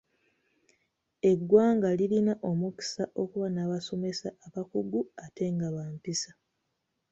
Eggwanga 1.31 1.87
lirina 1.97 2.33
omukisa 2.49 3.03
okuba 3.21 3.47
n'abasomesa 3.51 4.27
abakugu 4.45 4.99
ate 5.25 5.45
nga 5.53 5.67
ba 5.75 5.83
mpisa. 5.93 6.31